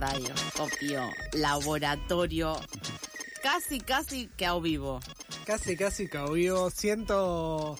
radioscopio, 0.00 1.10
laboratorio, 1.32 2.58
casi, 3.42 3.80
casi 3.80 4.28
que 4.36 4.46
a 4.46 4.58
vivo. 4.58 5.00
Casi, 5.44 5.76
casi 5.76 6.08
que 6.08 6.18
a 6.18 6.26
vivo. 6.26 6.70
Siento 6.70 7.78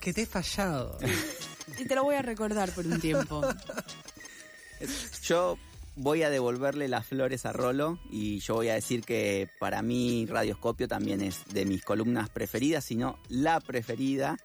que 0.00 0.12
te 0.12 0.22
he 0.22 0.26
fallado. 0.26 0.98
Y 1.78 1.84
te 1.84 1.94
lo 1.94 2.04
voy 2.04 2.14
a 2.14 2.22
recordar 2.22 2.70
por 2.72 2.86
un 2.86 3.00
tiempo. 3.00 3.42
Yo 5.22 5.58
voy 5.96 6.22
a 6.22 6.30
devolverle 6.30 6.88
las 6.88 7.06
flores 7.06 7.46
a 7.46 7.52
Rolo 7.52 7.98
y 8.10 8.38
yo 8.40 8.54
voy 8.54 8.68
a 8.68 8.74
decir 8.74 9.02
que 9.02 9.48
para 9.58 9.82
mí 9.82 10.26
Radioscopio 10.26 10.86
también 10.88 11.22
es 11.22 11.44
de 11.46 11.64
mis 11.64 11.82
columnas 11.82 12.28
preferidas, 12.28 12.84
sino 12.84 13.18
la 13.28 13.60
preferida 13.60 14.36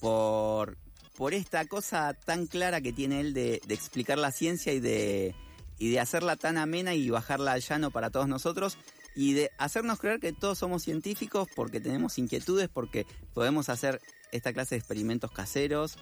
por, 0.00 0.76
por 1.16 1.34
esta 1.34 1.66
cosa 1.66 2.14
tan 2.14 2.46
clara 2.46 2.80
que 2.80 2.92
tiene 2.92 3.20
él 3.20 3.34
de, 3.34 3.60
de 3.66 3.74
explicar 3.74 4.18
la 4.18 4.32
ciencia 4.32 4.72
y 4.72 4.80
de, 4.80 5.34
y 5.78 5.90
de 5.90 6.00
hacerla 6.00 6.36
tan 6.36 6.58
amena 6.58 6.94
y 6.94 7.10
bajarla 7.10 7.52
al 7.52 7.62
llano 7.62 7.90
para 7.90 8.10
todos 8.10 8.28
nosotros 8.28 8.78
y 9.14 9.32
de 9.32 9.50
hacernos 9.58 9.98
creer 9.98 10.20
que 10.20 10.32
todos 10.32 10.58
somos 10.58 10.82
científicos 10.82 11.48
porque 11.54 11.80
tenemos 11.80 12.18
inquietudes, 12.18 12.68
porque 12.68 13.06
podemos 13.34 13.68
hacer 13.68 14.00
esta 14.32 14.52
clase 14.52 14.74
de 14.74 14.78
experimentos 14.78 15.30
caseros, 15.32 15.98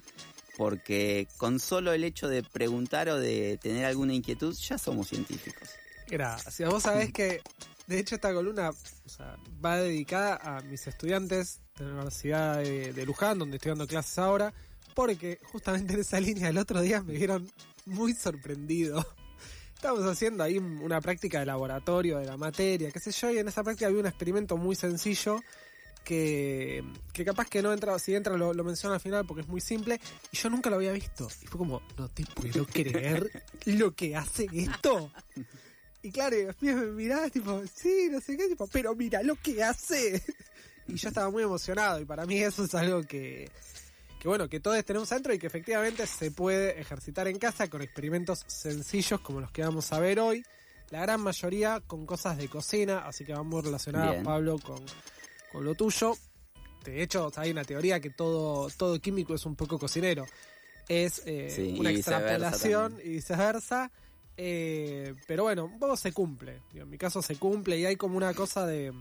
porque 0.57 1.27
con 1.37 1.59
solo 1.59 1.93
el 1.93 2.03
hecho 2.03 2.27
de 2.27 2.43
preguntar 2.43 3.09
o 3.09 3.19
de 3.19 3.57
tener 3.61 3.85
alguna 3.85 4.13
inquietud 4.13 4.53
ya 4.55 4.77
somos 4.77 5.07
científicos. 5.07 5.69
Gracias. 6.07 6.69
Vos 6.69 6.83
sabés 6.83 7.11
que, 7.11 7.41
de 7.87 7.99
hecho, 7.99 8.15
esta 8.15 8.33
columna 8.33 8.71
va 9.63 9.77
dedicada 9.77 10.39
a 10.41 10.61
mis 10.61 10.85
estudiantes 10.87 11.61
de 11.77 11.85
la 11.85 11.91
Universidad 11.93 12.57
de, 12.57 12.93
de 12.93 13.05
Luján, 13.05 13.39
donde 13.39 13.57
estoy 13.57 13.69
dando 13.69 13.87
clases 13.87 14.17
ahora, 14.19 14.53
porque 14.95 15.39
justamente 15.51 15.93
en 15.93 15.99
esa 15.99 16.19
línea 16.19 16.49
el 16.49 16.57
otro 16.57 16.81
día 16.81 17.03
me 17.03 17.13
vieron 17.13 17.51
muy 17.85 18.13
sorprendido. 18.13 19.05
Estábamos 19.77 20.07
haciendo 20.07 20.43
ahí 20.43 20.57
una 20.57 20.99
práctica 21.01 21.39
de 21.39 21.45
laboratorio 21.45 22.17
de 22.17 22.25
la 22.25 22.35
materia, 22.35 22.89
qué 22.89 22.99
sé 22.99 23.11
yo, 23.11 23.29
y 23.29 23.37
en 23.37 23.47
esa 23.47 23.63
práctica 23.63 23.85
había 23.85 23.99
un 23.99 24.07
experimento 24.07 24.57
muy 24.57 24.75
sencillo 24.75 25.39
que, 26.03 26.83
que 27.13 27.23
capaz 27.23 27.47
que 27.47 27.61
no 27.61 27.71
entra, 27.71 27.99
si 27.99 28.15
entra 28.15 28.35
lo, 28.37 28.55
lo 28.55 28.63
menciona 28.63 28.95
al 28.95 29.01
final 29.01 29.27
porque 29.27 29.41
es 29.41 29.47
muy 29.47 29.61
simple, 29.61 30.01
y 30.31 30.37
yo 30.37 30.49
nunca 30.49 30.71
lo 30.71 30.77
había 30.77 30.93
visto. 30.93 31.27
Y 31.43 31.45
fue 31.45 31.59
como, 31.59 31.83
no 31.95 32.09
te 32.09 32.25
puedo 32.25 32.65
creer 32.73 33.43
lo 33.65 33.93
que 33.93 34.15
hace 34.15 34.47
esto. 34.51 35.11
Y 36.01 36.09
claro, 36.09 36.35
y 36.35 36.45
después 36.45 36.75
me 36.75 36.87
miraba, 36.87 37.29
tipo, 37.29 37.61
sí, 37.71 38.07
no 38.09 38.19
sé 38.19 38.35
qué, 38.35 38.47
tipo, 38.47 38.65
pero 38.65 38.95
mira 38.95 39.21
lo 39.21 39.35
que 39.35 39.63
hace. 39.63 40.23
Y 40.89 40.95
yo 40.95 41.09
estaba 41.09 41.29
muy 41.29 41.43
emocionado, 41.43 41.99
y 41.99 42.05
para 42.05 42.25
mí 42.25 42.41
eso 42.41 42.63
es 42.63 42.73
algo 42.73 43.03
que, 43.03 43.51
que 44.19 44.27
bueno, 44.27 44.49
que 44.49 44.59
todos 44.59 44.83
tenemos 44.83 45.11
adentro 45.11 45.33
y 45.33 45.39
que 45.39 45.47
efectivamente 45.47 46.07
se 46.07 46.31
puede 46.31 46.79
ejercitar 46.79 47.27
en 47.27 47.37
casa 47.37 47.69
con 47.69 47.81
experimentos 47.81 48.43
sencillos 48.47 49.19
como 49.21 49.41
los 49.41 49.51
que 49.51 49.63
vamos 49.63 49.91
a 49.93 49.99
ver 49.99 50.19
hoy. 50.19 50.43
La 50.89 51.01
gran 51.01 51.21
mayoría 51.21 51.81
con 51.85 52.05
cosas 52.05 52.37
de 52.37 52.47
cocina, 52.47 52.99
así 52.99 53.25
que 53.25 53.33
vamos 53.33 53.63
relacionadas, 53.63 54.11
Bien. 54.11 54.23
Pablo, 54.23 54.57
con, 54.59 54.81
con 55.51 55.65
lo 55.65 55.75
tuyo. 55.75 56.15
De 56.85 57.03
hecho, 57.03 57.25
o 57.25 57.29
sea, 57.29 57.43
hay 57.43 57.51
una 57.51 57.65
teoría 57.65 57.99
que 57.99 58.09
todo, 58.09 58.69
todo 58.69 58.99
químico 58.99 59.35
es 59.35 59.45
un 59.45 59.55
poco 59.55 59.77
cocinero. 59.77 60.25
Es 60.87 61.21
eh, 61.25 61.51
Sí, 61.53 61.75
una 61.77 61.91
extrapolación 61.91 62.97
y 63.03 63.09
viceversa. 63.09 63.91
Eh, 64.37 65.13
pero 65.27 65.43
bueno, 65.43 65.65
un 65.65 65.79
poco 65.79 65.97
se 65.97 66.13
cumple. 66.13 66.61
En 66.73 66.89
mi 66.89 66.97
caso 66.97 67.21
se 67.21 67.35
cumple 67.35 67.77
y 67.77 67.85
hay 67.85 67.97
como 67.97 68.15
una 68.15 68.33
cosa 68.33 68.65
de... 68.65 68.93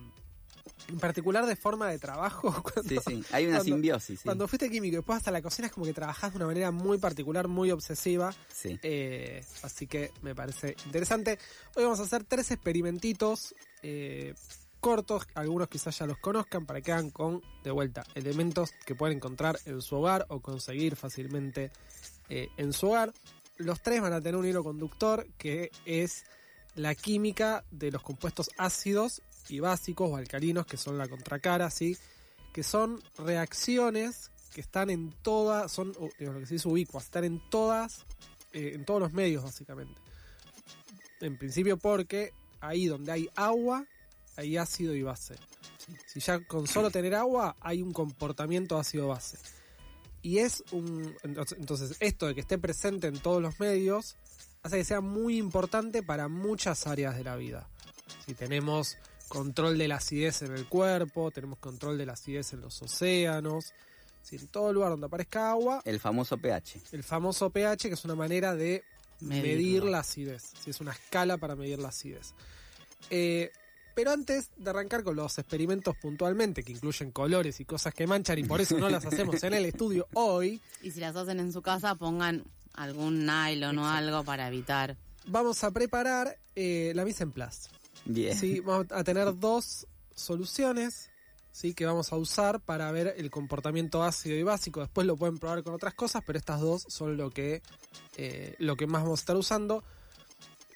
En 0.89 0.99
particular 0.99 1.47
de 1.47 1.57
forma 1.57 1.89
de 1.89 1.99
trabajo. 1.99 2.51
Cuando, 2.63 2.83
Sí, 2.89 2.99
sí, 3.07 3.25
hay 3.33 3.45
una 3.47 3.57
cuando- 3.57 3.65
simbiosis. 3.65 4.21
sí. 4.21 4.25
Cuando 4.25 4.47
fuiste 4.49 4.71
químico 4.71 4.95
y 4.95 4.97
después 4.97 5.17
hasta 5.19 5.31
la 5.31 5.43
cocina 5.43 5.67
es 5.67 5.73
como 5.73 5.87
que 5.87 5.93
trabajás 5.93 6.33
de 6.33 6.37
una 6.39 6.47
manera 6.47 6.71
muy 6.71 6.99
particular, 6.99 7.49
muy 7.49 7.71
obsesiva. 7.71 8.35
Sí. 8.53 8.79
Eh, 8.83 9.45
así 9.63 9.87
que 9.87 10.13
me 10.23 10.35
parece 10.35 10.77
interesante. 10.87 11.39
Hoy 11.75 11.85
vamos 11.85 12.01
a 12.01 12.05
hacer 12.05 12.25
tres 12.25 12.51
experimentitos 12.51 13.55
eh, 13.83 14.35
cortos, 14.81 15.27
algunos 15.35 15.69
quizás 15.69 15.99
ya 15.99 16.07
los 16.07 16.19
conozcan, 16.19 16.67
para 16.67 16.81
que 16.81 16.93
hagan 16.93 17.11
con, 17.11 17.43
de 17.65 17.71
vuelta, 17.73 18.05
elementos 18.15 18.71
que 18.85 18.95
pueden 18.95 19.17
encontrar 19.17 19.59
en 19.65 19.81
su 19.83 19.97
hogar 19.97 20.27
o 20.29 20.41
conseguir 20.41 20.95
fácilmente 20.97 21.73
eh, 22.29 22.49
en 22.57 22.73
su 22.73 22.89
hogar. 22.89 23.13
Los 23.57 23.81
tres 23.83 24.01
van 24.03 24.13
a 24.13 24.21
tener 24.21 24.37
un 24.37 24.47
hilo 24.47 24.63
conductor 24.63 25.27
que 25.39 25.71
es 25.87 26.25
la 26.75 26.95
química 26.95 27.65
de 27.71 27.91
los 27.91 28.03
compuestos 28.03 28.51
ácidos 28.59 29.23
y 29.49 29.61
básicos 29.61 30.11
o 30.11 30.17
alcalinos, 30.17 30.67
que 30.67 30.77
son 30.77 30.99
la 30.99 31.09
contracara, 31.09 31.71
¿sí? 31.71 31.97
que 32.57 32.63
son 32.63 33.03
reacciones 33.19 34.31
que 34.55 34.63
están 34.63 34.89
en 34.89 35.13
todas, 35.21 35.71
son 35.71 35.93
lo 36.19 36.39
que 36.41 36.47
se 36.47 36.55
dice 36.55 36.67
ubicuas, 36.69 37.05
están 37.05 37.25
en 37.25 37.43
todas, 37.51 38.07
eh, 38.55 38.73
en 38.75 38.87
todos 38.87 38.99
los 38.99 39.13
medios 39.13 39.45
básicamente. 39.45 40.01
En 41.21 41.37
principio 41.37 41.77
porque 41.77 42.33
ahí 42.61 42.87
donde 42.87 43.13
hay 43.13 43.29
agua, 43.35 43.85
hay 44.37 44.57
ácido 44.57 44.95
y 44.95 45.03
base. 45.03 45.35
Si 46.07 46.21
ya 46.21 46.41
con 46.47 46.67
solo 46.67 46.91
tener 46.91 47.15
agua 47.15 47.57
hay 47.61 47.83
un 47.83 47.93
comportamiento 47.93 48.79
ácido-base. 48.79 49.37
Y 50.23 50.39
es 50.39 50.65
un... 50.73 51.15
Entonces, 51.23 51.97
esto 52.01 52.27
de 52.27 52.35
que 52.35 52.41
esté 52.41 52.57
presente 52.57 53.07
en 53.07 53.19
todos 53.19 53.43
los 53.43 53.61
medios 53.61 54.17
hace 54.63 54.79
que 54.79 54.85
sea 54.85 55.03
muy 55.03 55.37
importante 55.37 56.03
para 56.03 56.29
muchas 56.29 56.87
áreas 56.87 57.17
de 57.17 57.25
la 57.25 57.37
vida. 57.37 57.69
Si 58.25 58.33
tenemos 58.33 58.97
control 59.29 59.79
de 59.79 59.89
la 59.89 59.97
acidez 59.97 60.43
en 60.43 60.53
el 60.55 60.67
cuerpo, 60.67 61.31
tenemos 61.31 61.59
control 61.59 61.99
de 61.99 62.07
la 62.07 62.13
acidez 62.15 62.53
en 62.53 62.61
los 62.61 62.81
océanos, 62.83 63.73
si 64.23 64.37
en 64.37 64.49
todo 64.49 64.73
lugar 64.73 64.91
donde 64.91 65.07
aparezca 65.07 65.51
agua, 65.51 65.83
El 65.85 66.01
famoso 66.01 66.37
pH. 66.39 66.81
el 66.93 67.03
famoso 67.05 67.51
pH, 67.51 67.89
que 67.89 67.95
es 67.95 68.05
una 68.05 68.15
manera 68.15 68.55
de 68.55 68.83
Medirlo. 69.21 69.49
medir 69.49 69.85
la 69.85 69.99
acidez. 70.01 70.53
Si 70.63 70.71
es 70.71 70.81
una 70.81 70.93
escala 70.93 71.39
para 71.39 71.55
medir 71.57 71.79
la 71.79 71.89
acidez. 71.89 72.35
Eh, 73.11 73.51
pero 73.95 74.11
antes 74.11 74.51
de 74.57 74.69
arrancar 74.71 75.03
con 75.05 75.17
los 75.17 75.39
experimentos 75.39 75.97
puntualmente, 75.97 76.63
que 76.63 76.73
incluyen 76.73 77.13
colores 77.13 77.61
y 77.61 77.65
cosas 77.65 77.95
que 77.95 78.07
manchan, 78.07 78.39
y 78.39 78.45
por 78.45 78.61
eso 78.61 78.77
no 78.79 78.89
las 78.91 79.07
hacemos 79.07 79.43
en 79.43 79.55
el 79.55 79.65
estudio 79.65 80.07
hoy, 80.13 80.61
Y 80.83 80.91
si 80.91 81.01
las 81.01 81.17
hacen 81.17 81.41
en 81.41 81.53
su 81.53 81.63
casa, 81.63 81.95
pongan 81.95 82.45
algún 82.75 83.25
nylon 83.25 83.79
o 83.79 83.89
algo 83.89 84.23
para 84.25 84.49
evitar. 84.49 84.97
vamos 85.27 85.65
a 85.65 85.71
preparar 85.71 86.37
eh, 86.57 86.93
la 86.95 87.05
mise 87.07 87.23
en 87.23 87.33
place. 87.33 87.71
Bien. 88.07 88.37
Sí, 88.37 88.61
vamos 88.61 88.87
a 88.91 89.05
tener 89.05 89.39
dos 89.39 89.87
soluciones 90.15 91.11
¿sí? 91.57 91.75
que 91.75 91.87
vamos 91.87 92.13
a 92.13 92.17
usar 92.17 92.61
para 92.61 92.91
ver 92.93 93.15
el 93.17 93.31
comportamiento 93.31 94.03
ácido 94.03 94.37
y 94.37 94.43
básico. 94.43 94.81
Después 94.81 95.07
lo 95.07 95.17
pueden 95.17 95.39
probar 95.39 95.63
con 95.63 95.75
otras 95.75 95.95
cosas, 95.95 96.23
pero 96.27 96.39
estas 96.39 96.61
dos 96.61 96.85
son 96.89 97.17
lo 97.17 97.31
que, 97.31 97.63
eh, 98.17 98.55
lo 98.59 98.77
que 98.77 98.87
más 98.87 99.03
vamos 99.03 99.21
a 99.21 99.23
estar 99.23 99.37
usando. 99.37 99.83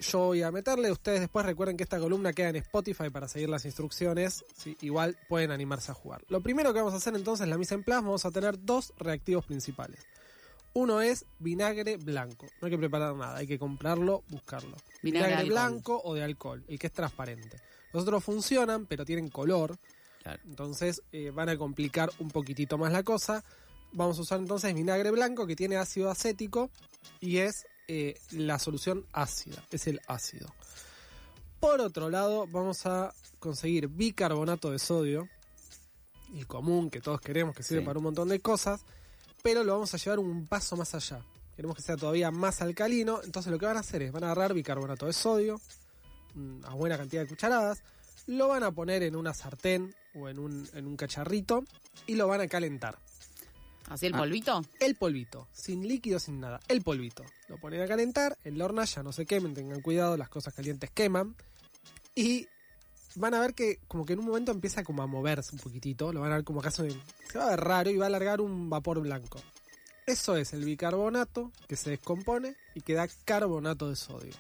Yo 0.01 0.19
voy 0.21 0.43
a 0.43 0.51
meterle, 0.51 0.91
ustedes 0.91 1.21
después 1.21 1.45
recuerden 1.45 1.77
que 1.77 1.83
esta 1.83 1.99
columna 1.99 2.33
queda 2.33 2.49
en 2.49 2.57
Spotify 2.57 3.11
para 3.11 3.29
seguir 3.29 3.51
las 3.51 3.67
instrucciones, 3.67 4.47
¿sí? 4.57 4.75
igual 4.81 5.19
pueden 5.29 5.51
animarse 5.51 5.93
a 5.93 5.95
jugar. 5.95 6.25
Lo 6.29 6.41
primero 6.41 6.73
que 6.73 6.79
vamos 6.79 6.95
a 6.95 6.97
hacer 6.97 7.15
entonces 7.15 7.45
en 7.45 7.51
la 7.51 7.59
mise 7.59 7.75
en 7.75 7.85
place, 7.85 8.03
vamos 8.03 8.25
a 8.25 8.31
tener 8.31 8.65
dos 8.65 8.95
reactivos 8.97 9.45
principales. 9.45 10.01
Uno 10.73 11.01
es 11.01 11.25
vinagre 11.41 11.97
blanco, 11.97 12.47
no 12.61 12.67
hay 12.67 12.71
que 12.71 12.79
preparar 12.79 13.15
nada, 13.17 13.37
hay 13.39 13.47
que 13.47 13.59
comprarlo, 13.59 14.23
buscarlo. 14.29 14.77
Vinagre 15.03 15.45
blanco 15.45 16.01
o 16.05 16.15
de 16.15 16.23
alcohol, 16.23 16.65
el 16.69 16.79
que 16.79 16.87
es 16.87 16.93
transparente. 16.93 17.61
Los 17.93 18.05
otros 18.05 18.23
funcionan, 18.23 18.87
pero 18.87 19.05
tienen 19.05 19.29
color, 19.31 19.77
Claro. 20.23 20.41
entonces 20.45 21.03
eh, 21.13 21.31
van 21.31 21.49
a 21.49 21.57
complicar 21.57 22.11
un 22.21 22.29
poquitito 22.31 22.79
más 22.79 22.93
la 22.93 23.03
cosa. 23.03 23.43
Vamos 23.93 24.19
a 24.19 24.23
usar 24.23 24.39
entonces 24.39 24.73
vinagre 24.75 25.11
blanco 25.11 25.47
que 25.47 25.57
tiene 25.57 25.77
ácido 25.77 26.09
acético 26.11 26.71
y 27.21 27.39
es 27.39 27.67
eh, 27.89 28.15
la 28.31 28.61
solución 28.61 29.05
ácida, 29.13 29.65
es 29.73 29.89
el 29.89 30.01
ácido. 30.07 30.47
Por 31.59 31.81
otro 31.81 32.09
lado, 32.11 32.47
vamos 32.47 32.87
a 32.87 33.13
conseguir 33.41 33.89
bicarbonato 33.89 34.71
de 34.71 34.79
sodio, 34.79 35.29
el 36.35 36.47
común 36.47 36.91
que 36.91 37.01
todos 37.01 37.21
queremos 37.21 37.57
que 37.57 37.65
sirve 37.65 37.81
Sí. 37.81 37.87
para 37.87 37.99
un 37.99 38.05
montón 38.05 38.29
de 38.29 38.39
cosas, 38.39 38.85
pero 39.43 39.65
lo 39.65 39.73
vamos 39.73 39.93
a 39.95 39.97
llevar 39.97 40.19
un 40.19 40.47
paso 40.47 40.77
más 40.77 40.95
allá. 40.95 41.25
Queremos 41.57 41.77
que 41.77 41.83
sea 41.83 41.97
todavía 41.97 42.31
más 42.31 42.63
alcalino, 42.63 43.21
entonces 43.23 43.53
lo 43.53 43.59
que 43.59 43.67
van 43.67 43.77
a 43.77 43.81
hacer 43.81 44.03
es 44.03 44.13
van 44.13 44.25
a 44.25 44.27
agarrar 44.33 44.55
bicarbonato 44.55 45.07
de 45.07 45.13
sodio, 45.13 45.61
una 46.35 46.71
buena 46.71 46.97
cantidad 46.97 47.23
de 47.23 47.29
cucharadas, 47.29 47.83
lo 48.27 48.49
van 48.49 48.63
a 48.63 48.71
poner 48.73 49.03
en 49.03 49.17
una 49.17 49.35
sartén 49.35 49.95
o 50.15 50.29
en 50.29 50.39
un, 50.39 50.69
en 50.75 50.87
un 50.87 50.97
cacharrito 50.97 51.65
y 52.07 52.15
lo 52.15 52.29
van 52.29 52.41
a 52.41 52.49
calentar. 52.49 52.99
¿Así 53.89 54.07
el 54.07 54.15
Ah. 54.15 54.19
polvito? 54.19 54.63
El 54.79 54.95
polvito, 54.95 55.49
sin 55.53 55.87
líquido, 55.87 56.21
sin 56.21 56.39
nada. 56.39 56.61
El 56.69 56.83
polvito. 56.83 57.25
Lo 57.49 57.59
ponen 57.59 57.83
a 57.83 57.89
calentar, 57.89 58.39
en 58.45 58.57
la 58.57 58.67
hornalla 58.67 59.03
no 59.03 59.13
se 59.13 59.27
quemen, 59.27 59.53
tengan 59.53 59.81
cuidado, 59.81 60.17
las 60.17 60.29
cosas 60.29 60.55
calientes 60.55 60.91
queman. 60.91 61.35
Y 62.15 62.47
van 63.17 63.35
a 63.35 63.41
ver 63.41 63.55
que 63.55 63.81
como 63.89 64.05
que 64.07 64.13
en 64.15 64.21
un 64.21 64.27
momento 64.27 64.53
empieza 64.53 64.83
como 64.85 65.03
a 65.03 65.07
moverse 65.07 65.55
un 65.55 65.61
poquitito, 65.61 66.13
lo 66.13 66.21
van 66.21 66.33
a 66.33 66.37
ver 66.37 66.45
como 66.45 66.61
hace, 66.63 66.91
se 67.31 67.39
va 67.39 67.47
a 67.47 67.51
ver 67.51 67.61
raro 67.61 67.91
y 67.91 67.97
va 67.97 68.07
a 68.07 68.11
largar 68.11 68.41
un 68.41 68.69
vapor 68.71 69.01
blanco. 69.01 69.41
Eso 70.07 70.37
es 70.37 70.53
el 70.53 70.65
bicarbonato 70.65 71.53
que 71.69 71.77
se 71.77 71.91
descompone 71.91 72.57
y 72.75 72.81
que 72.81 72.95
da 72.95 73.07
carbonato 73.25 73.89
de 73.89 73.97
sodio. 73.97 74.33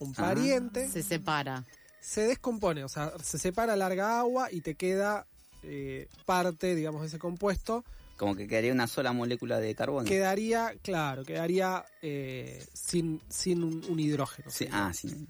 Un 0.00 0.12
Ah. 0.16 0.22
pariente 0.28 0.88
Se 0.88 1.02
separa. 1.02 1.64
se 2.00 2.22
descompone, 2.22 2.84
o 2.84 2.88
sea, 2.88 3.12
se 3.22 3.38
separa, 3.38 3.76
larga 3.76 4.18
agua 4.18 4.48
y 4.52 4.60
te 4.60 4.74
queda 4.74 5.26
eh, 5.64 6.08
parte, 6.24 6.74
digamos, 6.76 7.00
de 7.00 7.08
ese 7.08 7.18
compuesto 7.18 7.84
Como 8.16 8.36
que 8.36 8.46
quedaría 8.46 8.72
una 8.72 8.86
sola 8.86 9.12
molécula 9.12 9.58
de 9.58 9.74
carbono. 9.74 10.06
quedaría, 10.06 10.74
claro, 10.82 11.24
quedaría 11.24 11.84
eh, 12.02 12.64
sin, 12.72 13.20
sin 13.28 13.64
un, 13.64 13.84
un 13.88 13.98
hidrógeno. 14.00 14.50
Sí, 14.50 14.68
ah, 14.70 14.92
sí. 14.94 15.26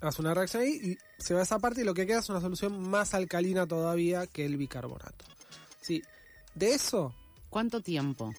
Hace 0.00 0.20
una 0.22 0.34
reacción 0.34 0.62
ahí 0.62 0.70
y 1.18 1.22
se 1.22 1.34
va 1.34 1.42
esa 1.42 1.58
parte 1.58 1.80
y 1.80 1.84
lo 1.84 1.94
que 1.94 2.06
queda 2.06 2.18
es 2.20 2.28
una 2.28 2.40
solución 2.40 2.88
más 2.88 3.14
alcalina 3.14 3.66
todavía 3.66 4.26
que 4.26 4.44
el 4.44 4.56
bicarbonato. 4.56 5.24
Sí, 5.80 6.02
de 6.54 6.74
eso, 6.74 7.14
¿Cuánto 7.50 7.80
tiempo? 7.80 8.34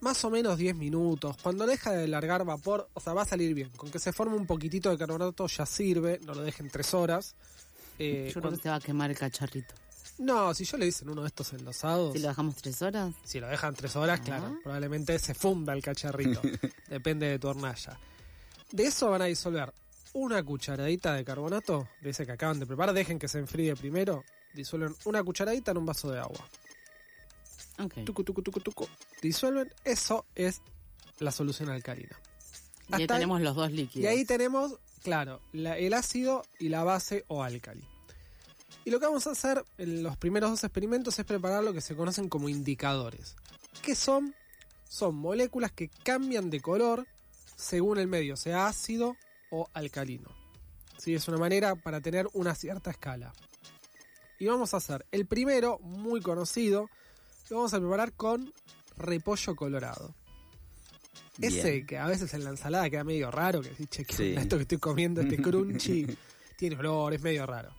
más 0.00 0.24
o 0.24 0.30
menos 0.30 0.56
10 0.58 0.74
minutos. 0.76 1.36
Cuando 1.42 1.66
deja 1.66 1.90
de 1.92 2.06
largar 2.08 2.44
vapor, 2.44 2.88
o 2.94 3.00
sea, 3.00 3.12
va 3.14 3.22
a 3.22 3.26
salir 3.26 3.52
bien. 3.54 3.68
Con 3.76 3.90
que 3.90 3.98
se 3.98 4.12
forme 4.12 4.36
un 4.36 4.46
poquitito 4.46 4.90
de 4.90 4.96
carbonato 4.96 5.46
ya 5.48 5.66
sirve, 5.66 6.20
no 6.24 6.34
lo 6.34 6.42
dejen 6.42 6.70
3 6.70 6.94
horas. 6.94 7.34
Eh, 7.98 8.26
Yo 8.28 8.32
creo 8.34 8.42
cuando- 8.42 8.56
que 8.58 8.62
se 8.62 8.68
va 8.70 8.76
a 8.76 8.80
quemar 8.80 9.10
el 9.10 9.18
cacharrito. 9.18 9.74
No, 10.18 10.52
si 10.54 10.64
yo 10.64 10.76
le 10.78 10.86
dicen 10.86 11.08
uno 11.10 11.22
de 11.22 11.28
estos 11.28 11.52
endosados, 11.52 12.12
Si 12.12 12.18
lo 12.20 12.28
dejamos 12.28 12.56
tres 12.56 12.80
horas. 12.82 13.14
si 13.24 13.38
lo 13.40 13.46
dejan 13.48 13.74
3 13.74 13.94
horas, 13.96 14.18
Ah. 14.20 14.24
claro, 14.24 14.58
probablemente 14.62 15.16
se 15.18 15.34
funda 15.34 15.72
el 15.74 15.82
cacharrito. 15.82 16.40
Depende 16.88 17.26
de 17.26 17.38
tu 17.38 17.48
hornalla. 17.48 17.98
De 18.72 18.84
eso 18.84 19.10
van 19.10 19.22
a 19.22 19.26
disolver 19.26 19.72
una 20.14 20.42
cucharadita 20.42 21.14
de 21.14 21.24
carbonato, 21.24 21.88
de 22.00 22.10
ese 22.10 22.26
que 22.26 22.32
acaban 22.32 22.58
de 22.60 22.66
preparar. 22.66 22.94
Dejen 22.94 23.18
que 23.18 23.28
se 23.28 23.38
enfríe 23.38 23.76
primero. 23.76 24.24
Disuelven 24.54 24.94
una 25.04 25.22
cucharadita 25.22 25.70
en 25.72 25.78
un 25.78 25.86
vaso 25.86 26.10
de 26.10 26.18
agua. 26.18 26.48
Ok. 27.78 28.04
Tucu, 28.04 28.24
tucu, 28.24 28.42
tucu, 28.42 28.60
tucu. 28.60 28.88
Disuelven. 29.22 29.72
Eso 29.84 30.26
es 30.34 30.60
la 31.20 31.30
solución 31.30 31.68
alcalina. 31.68 32.18
Y 32.88 32.94
ahí 32.94 33.02
Hasta- 33.02 33.14
tenemos 33.14 33.40
los 33.40 33.54
dos 33.54 33.70
líquidos. 33.70 34.04
Y 34.04 34.06
ahí 34.06 34.24
tenemos, 34.24 34.78
claro, 35.02 35.40
la- 35.52 35.76
el 35.78 35.92
ácido 35.94 36.42
y 36.58 36.70
la 36.70 36.82
base 36.84 37.24
o 37.28 37.42
álcali. 37.42 37.86
Y 38.84 38.90
lo 38.90 38.98
que 38.98 39.06
vamos 39.06 39.26
a 39.26 39.32
hacer 39.32 39.64
en 39.76 40.02
los 40.02 40.16
primeros 40.16 40.50
dos 40.50 40.64
experimentos 40.64 41.18
es 41.18 41.24
preparar 41.26 41.62
lo 41.62 41.72
que 41.74 41.80
se 41.82 41.94
conocen 41.94 42.28
como 42.28 42.48
indicadores. 42.48 43.36
¿Qué 43.82 43.94
son? 43.94 44.34
Son 44.88 45.14
moléculas 45.14 45.70
que 45.72 45.88
cambian 46.02 46.48
de 46.48 46.60
color 46.60 47.06
según 47.56 47.98
el 47.98 48.06
medio, 48.06 48.36
sea 48.36 48.66
ácido 48.66 49.16
o 49.50 49.68
alcalino. 49.72 50.28
¿Sí? 50.98 51.14
Es 51.14 51.28
una 51.28 51.38
manera 51.38 51.74
para 51.76 52.00
tener 52.00 52.28
una 52.32 52.54
cierta 52.54 52.90
escala. 52.90 53.32
Y 54.38 54.46
vamos 54.46 54.74
a 54.74 54.78
hacer 54.78 55.04
el 55.12 55.26
primero, 55.26 55.78
muy 55.80 56.20
conocido, 56.20 56.88
lo 57.50 57.56
vamos 57.56 57.74
a 57.74 57.78
preparar 57.80 58.12
con 58.12 58.52
repollo 58.96 59.56
colorado. 59.56 60.14
Ese 61.40 61.86
que 61.86 61.98
a 61.98 62.06
veces 62.06 62.34
en 62.34 62.42
la 62.44 62.50
ensalada 62.50 62.90
queda 62.90 63.04
medio 63.04 63.30
raro, 63.30 63.60
que 63.62 63.68
decís, 63.70 63.88
che, 63.90 64.04
¿qué 64.04 64.12
Sí. 64.14 64.28
onda 64.30 64.42
esto 64.42 64.56
que 64.56 64.62
estoy 64.62 64.78
comiendo, 64.78 65.20
este 65.20 65.36
crunchy, 65.42 66.06
tiene 66.56 66.76
olor, 66.76 67.14
es 67.14 67.22
medio 67.22 67.46
raro. 67.46 67.70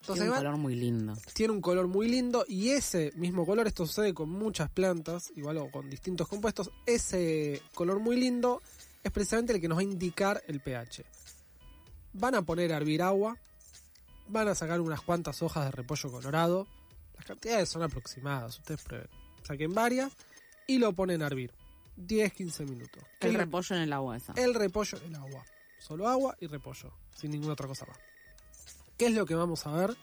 Entonces 0.00 0.24
Tiene 0.26 0.30
un 0.32 0.36
color 0.44 0.56
muy 0.58 0.74
lindo. 0.74 1.14
tiene 1.32 1.52
un 1.54 1.60
color 1.62 1.86
muy 1.88 2.08
lindo 2.08 2.44
y 2.46 2.68
ese 2.70 3.10
mismo 3.16 3.46
color, 3.46 3.66
esto 3.66 3.86
sucede 3.86 4.12
con 4.12 4.28
muchas 4.28 4.68
plantas, 4.68 5.32
igual 5.34 5.56
o 5.56 5.70
con 5.70 5.88
distintos 5.88 6.28
compuestos, 6.28 6.70
ese 6.84 7.62
color 7.74 8.00
muy 8.00 8.16
lindo 8.20 8.60
es 9.04 9.12
precisamente 9.12 9.52
el 9.52 9.60
que 9.60 9.68
nos 9.68 9.76
va 9.78 9.80
a 9.82 9.84
indicar 9.84 10.42
el 10.48 10.60
pH. 10.60 11.04
Van 12.14 12.34
a 12.34 12.42
poner 12.42 12.72
a 12.72 12.76
hervir 12.78 13.02
agua, 13.02 13.36
van 14.28 14.48
a 14.48 14.54
sacar 14.54 14.80
unas 14.80 15.00
cuantas 15.02 15.42
hojas 15.42 15.66
de 15.66 15.70
repollo 15.70 16.10
colorado, 16.10 16.66
las 17.16 17.24
cantidades 17.26 17.68
son 17.68 17.82
aproximadas, 17.82 18.58
ustedes 18.58 18.82
prueben. 18.82 19.08
Saquen 19.42 19.74
varias 19.74 20.12
y 20.66 20.78
lo 20.78 20.92
ponen 20.92 21.22
a 21.22 21.26
hervir. 21.26 21.52
10-15 21.96 22.68
minutos. 22.68 23.02
¿Qué 23.20 23.28
El 23.28 23.34
repollo 23.34 23.76
en 23.76 23.82
el 23.82 23.92
agua 23.92 24.16
esa. 24.16 24.32
el 24.36 24.54
repollo 24.54 24.98
en 24.98 25.04
el 25.06 25.14
agua. 25.16 25.44
Solo 25.78 26.08
agua 26.08 26.34
y 26.40 26.46
repollo, 26.46 26.92
sin 27.14 27.30
ninguna 27.30 27.52
otra 27.52 27.68
cosa 27.68 27.84
más. 27.86 27.98
¿Qué 28.96 29.06
es 29.06 29.12
lo 29.12 29.26
que 29.26 29.34
vamos 29.34 29.66
a 29.66 29.72
ver? 29.72 29.96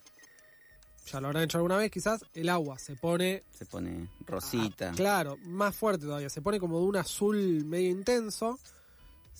Ya 1.12 1.20
lo 1.20 1.28
habrán 1.28 1.44
hecho 1.44 1.58
alguna 1.58 1.78
vez, 1.78 1.90
quizás. 1.92 2.24
El 2.34 2.50
agua 2.50 2.78
se 2.78 2.96
pone, 2.96 3.44
Se 3.52 3.66
pone 3.66 4.08
rosita. 4.28 4.90
ah, 4.92 4.94
claro, 4.96 5.38
más 5.44 5.76
fuerte 5.76 6.06
todavía. 6.06 6.30
Se 6.30 6.42
pone 6.42 6.60
como 6.60 6.80
de 6.80 6.86
un 6.86 6.96
azul 6.98 7.66
medio 7.66 7.90
intenso. 7.90 8.60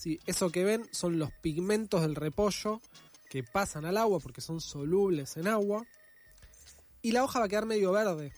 Sí, 0.02 0.20
eso 0.26 0.52
que 0.52 0.64
ven 0.64 0.90
son 0.90 1.20
los 1.20 1.32
pigmentos 1.32 2.02
del 2.02 2.16
repollo 2.16 2.82
que 3.30 3.44
pasan 3.44 3.86
al 3.86 3.98
agua 3.98 4.20
porque 4.20 4.42
son 4.42 4.60
solubles 4.60 5.38
en 5.38 5.48
agua. 5.48 5.86
Y 7.04 7.12
la 7.12 7.24
hoja 7.24 7.38
va 7.38 7.46
a 7.46 7.48
quedar 7.48 7.68
medio 7.68 7.92
verde 7.92 8.34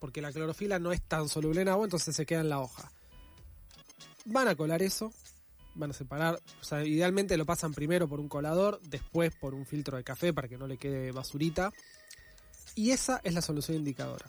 porque 0.00 0.20
la 0.20 0.32
clorofila 0.32 0.78
no 0.78 0.92
es 0.92 1.00
tan 1.00 1.30
soluble 1.30 1.62
en 1.62 1.68
agua, 1.70 1.84
entonces 1.84 2.14
se 2.14 2.26
queda 2.26 2.40
en 2.40 2.50
la 2.50 2.60
hoja. 2.60 2.92
Van 4.26 4.48
a 4.48 4.54
colar 4.54 4.82
eso, 4.82 5.10
van 5.76 5.92
a 5.92 5.94
separar, 5.94 6.42
o 6.60 6.64
sea, 6.64 6.84
idealmente 6.84 7.38
lo 7.38 7.46
pasan 7.46 7.72
primero 7.72 8.06
por 8.06 8.20
un 8.20 8.28
colador, 8.28 8.78
después 8.82 9.34
por 9.34 9.54
un 9.54 9.64
filtro 9.64 9.96
de 9.96 10.04
café 10.04 10.34
para 10.34 10.46
que 10.46 10.58
no 10.58 10.66
le 10.66 10.76
quede 10.76 11.10
basurita. 11.10 11.72
Y 12.74 12.90
esa 12.90 13.22
es 13.24 13.32
la 13.32 13.40
solución 13.40 13.78
indicadora. 13.78 14.26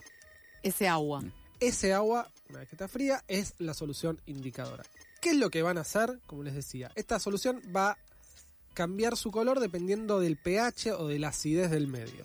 Ese 0.64 0.88
agua. 0.88 1.26
Ese 1.60 1.94
agua, 1.94 2.32
una 2.48 2.60
vez 2.60 2.70
que 2.70 2.76
está 2.76 2.88
fría, 2.88 3.22
es 3.28 3.54
la 3.58 3.74
solución 3.74 4.22
indicadora. 4.28 4.86
¿Qué 5.22 5.32
es 5.32 5.36
lo 5.36 5.50
que 5.50 5.62
van 5.62 5.78
a 5.78 5.82
hacer? 5.82 6.20
Como 6.26 6.44
les 6.44 6.56
decía, 6.56 6.92
esta 6.96 7.20
solución 7.20 7.62
va 7.76 7.92
a 7.92 7.98
cambiar 8.74 9.18
su 9.18 9.32
color 9.32 9.60
dependiendo 9.60 10.20
del 10.20 10.38
pH 10.38 10.94
o 10.94 11.08
de 11.08 11.20
la 11.20 11.30
acidez 11.30 11.70
del 11.70 11.88
medio. 11.88 12.24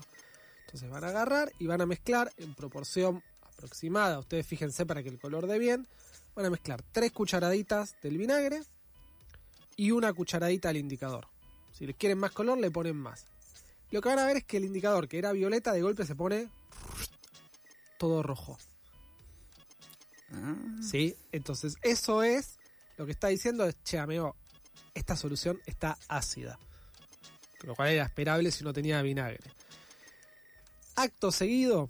Entonces 0.61 0.89
van 0.89 1.03
a 1.03 1.09
agarrar 1.09 1.51
y 1.59 1.67
van 1.67 1.81
a 1.81 1.85
mezclar 1.85 2.31
en 2.37 2.53
proporción 2.53 3.21
aproximada. 3.41 4.19
Ustedes 4.19 4.47
fíjense 4.47 4.85
para 4.85 5.03
que 5.03 5.09
el 5.09 5.19
color 5.19 5.47
dé 5.47 5.59
bien. 5.59 5.87
Van 6.35 6.45
a 6.45 6.49
mezclar 6.49 6.81
tres 6.91 7.11
cucharaditas 7.11 7.95
del 8.01 8.17
vinagre 8.17 8.61
y 9.75 9.91
una 9.91 10.13
cucharadita 10.13 10.69
del 10.69 10.77
indicador. 10.77 11.27
Si 11.73 11.85
les 11.85 11.95
quieren 11.97 12.17
más 12.17 12.31
color, 12.31 12.57
le 12.57 12.71
ponen 12.71 12.95
más. 12.95 13.25
Lo 13.91 14.01
que 14.01 14.09
van 14.09 14.19
a 14.19 14.25
ver 14.25 14.37
es 14.37 14.43
que 14.45 14.57
el 14.57 14.65
indicador, 14.65 15.07
que 15.07 15.17
era 15.17 15.33
violeta, 15.33 15.73
de 15.73 15.81
golpe 15.81 16.05
se 16.05 16.15
pone 16.15 16.49
todo 17.97 18.23
rojo. 18.23 18.57
Ah, 20.31 20.55
¿Sí? 20.81 21.15
Entonces, 21.31 21.75
eso 21.81 22.23
es 22.23 22.54
lo 22.97 23.05
que 23.05 23.11
está 23.11 23.27
diciendo 23.27 23.65
es, 23.65 23.75
che, 23.83 23.97
amigo, 23.99 24.35
esta 24.93 25.15
solución 25.15 25.59
está 25.65 25.97
ácida. 26.07 26.59
Lo 27.63 27.75
cual 27.75 27.89
era 27.89 28.03
esperable 28.05 28.51
si 28.51 28.63
no 28.63 28.73
tenía 28.73 29.01
vinagre. 29.01 29.39
Acto 30.95 31.31
seguido, 31.31 31.89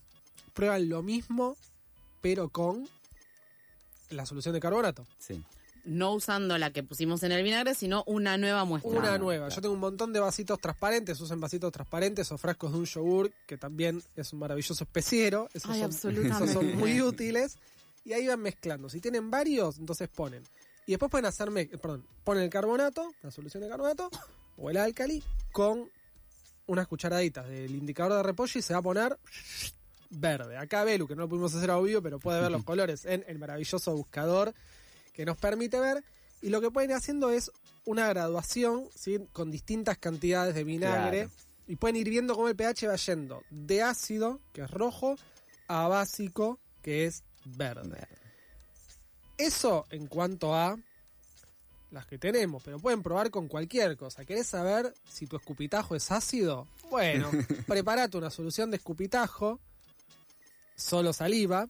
prueban 0.54 0.90
lo 0.90 1.04
mismo, 1.04 1.58
pero 2.22 2.50
con 2.50 2.88
la 4.10 4.26
solución 4.26 4.54
de 4.54 4.60
carbonato. 4.60 5.06
sí. 5.20 5.44
No 5.88 6.14
usando 6.16 6.58
la 6.58 6.72
que 6.74 6.82
pusimos 6.82 7.22
en 7.22 7.32
el 7.32 7.44
vinagre, 7.44 7.76
sino 7.76 8.04
una 8.08 8.40
nueva 8.40 8.66
muestra. 8.66 8.90
Una 8.90 9.02
Claro, 9.02 9.24
nueva. 9.24 9.46
claro. 9.46 9.56
Yo 9.56 9.62
tengo 9.62 9.76
un 9.76 9.80
montón 9.80 10.12
de 10.14 10.20
vasitos 10.20 10.60
transparentes, 10.60 11.22
usen 11.22 11.40
vasitos 11.40 11.72
transparentes 11.72 12.32
o 12.32 12.40
frascos 12.40 12.72
de 12.72 12.80
un 12.80 12.86
yogur, 12.86 13.32
que 13.46 13.56
también 13.60 14.02
es 14.16 14.34
un 14.34 14.40
maravilloso 14.40 14.84
especiero. 14.84 15.48
Esos, 15.54 15.70
Ay, 15.70 15.82
son, 15.82 15.86
absolutamente. 15.92 16.38
esos 16.44 16.54
son 16.54 16.76
muy 16.76 17.00
útiles. 17.04 17.60
Y 18.04 18.14
ahí 18.14 18.26
van 18.26 18.40
mezclando. 18.42 18.90
Si 18.90 19.00
tienen 19.00 19.30
varios, 19.30 19.78
entonces 19.78 20.10
ponen. 20.10 20.42
Y 20.88 20.92
después 20.92 21.10
pueden 21.10 21.26
hacer, 21.26 21.50
mez- 21.50 21.70
perdón, 21.80 22.06
ponen 22.24 22.44
el 22.44 22.50
carbonato, 22.50 23.14
la 23.24 23.32
solución 23.32 23.64
de 23.64 23.70
carbonato, 23.70 24.10
o 24.58 24.70
el 24.70 24.78
álcali, 24.78 25.24
con 25.52 25.90
unas 26.68 26.88
cucharaditas 26.88 27.48
del 27.48 27.76
indicador 27.76 28.14
de 28.18 28.24
repollo 28.24 28.60
y 28.60 28.62
se 28.62 28.74
va 28.74 28.80
a 28.80 28.84
poner 28.84 29.18
verde. 30.10 30.58
Acá 30.58 30.84
Belu, 30.84 31.08
que 31.08 31.16
no 31.16 31.24
lo 31.24 31.30
pudimos 31.30 31.54
hacer 31.56 31.72
a 31.72 31.80
vivo, 31.80 32.02
pero 32.02 32.20
puede 32.20 32.42
ver 32.42 32.52
los 32.52 32.64
colores 32.66 33.06
en 33.06 33.24
el 33.28 33.40
maravilloso 33.40 33.94
buscador 33.96 34.54
que 35.14 35.26
nos 35.26 35.38
permite 35.38 35.80
ver. 35.80 36.04
Y 36.42 36.50
lo 36.50 36.62
que 36.62 36.72
pueden 36.72 36.92
ir 36.92 36.96
haciendo 36.96 37.32
es 37.32 37.52
una 37.86 38.08
graduación 38.10 38.88
¿sí? 38.96 39.20
con 39.32 39.52
distintas 39.52 39.98
cantidades 39.98 40.54
de 40.56 40.64
vinagre. 40.64 41.26
Claro. 41.26 41.32
Y 41.68 41.76
pueden 41.78 41.96
ir 41.96 42.10
viendo 42.10 42.36
cómo 42.36 42.48
el 42.48 42.56
pH 42.56 42.88
va 42.88 42.96
yendo 42.96 43.42
de 43.50 43.82
ácido, 43.82 44.40
que 44.54 44.62
es 44.62 44.70
rojo, 44.72 45.16
a 45.68 45.88
básico, 45.88 46.60
que 46.84 47.06
es 47.06 47.24
verde. 47.44 48.08
Eso 49.38 49.86
en 49.90 50.08
cuanto 50.08 50.56
a 50.56 50.78
las 51.92 52.06
que 52.08 52.18
tenemos, 52.18 52.62
pero 52.64 52.80
pueden 52.80 53.04
probar 53.04 53.30
con 53.32 53.48
cualquier 53.48 53.96
cosa. 53.98 54.26
¿Querés 54.26 54.48
saber 54.48 54.94
si 55.10 55.28
tu 55.28 55.38
escupitajo 55.38 55.96
es 55.96 56.12
ácido? 56.12 56.68
Bueno, 56.90 57.30
prepárate 57.68 58.18
una 58.18 58.30
solución 58.30 58.72
de 58.72 58.78
escupitajo, 58.78 59.60
solo 60.76 61.14
saliva, 61.14 61.68